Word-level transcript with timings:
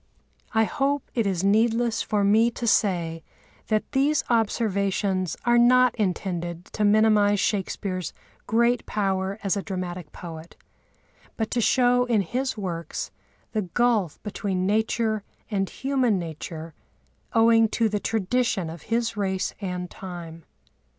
I 0.53 0.63
hope 0.63 1.03
it 1.13 1.27
is 1.27 1.43
needless 1.43 2.01
for 2.01 2.23
me 2.23 2.49
to 2.49 2.65
say 2.65 3.21
that 3.67 3.91
these 3.91 4.23
observations 4.31 5.37
are 5.45 5.59
not 5.59 5.93
intended 5.93 6.65
to 6.73 6.83
minimise 6.83 7.39
Shakespeare's 7.39 8.11
great 8.47 8.87
power 8.87 9.37
as 9.43 9.55
a 9.55 9.61
dramatic 9.61 10.11
poet, 10.11 10.57
but 11.37 11.51
to 11.51 11.61
show 11.61 12.05
in 12.05 12.21
his 12.21 12.57
works 12.57 13.11
the 13.51 13.61
gulf 13.61 14.17
between 14.23 14.65
Nature 14.65 15.21
and 15.51 15.69
human 15.69 16.17
nature 16.17 16.73
owing 17.33 17.69
to 17.69 17.87
the 17.87 17.99
tradition 17.99 18.71
of 18.71 18.81
his 18.89 19.15
race 19.15 19.53
and 19.61 19.87
time. 19.87 20.45